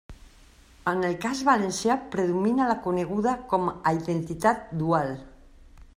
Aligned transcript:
En 0.91 1.03
el 1.09 1.17
cas 1.25 1.43
valencià 1.49 1.97
predomina 2.15 2.69
la 2.71 2.79
coneguda 2.87 3.37
com 3.53 3.71
a 3.75 3.95
«identitat 3.99 4.65
dual». 4.81 5.17